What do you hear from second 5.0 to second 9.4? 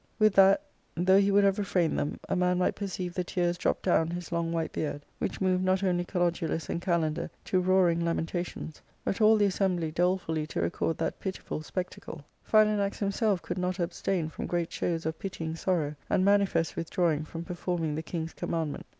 which moved not only Kalodulus and Kalander to roaring lamentations, but all